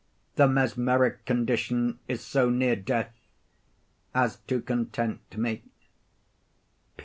The 0.33 0.47
mesmeric 0.47 1.25
condition 1.25 1.99
is 2.07 2.21
so 2.21 2.49
near 2.49 2.75
death 2.75 3.13
as 4.15 4.37
to 4.47 4.59
content 4.59 5.37
me. 5.37 5.61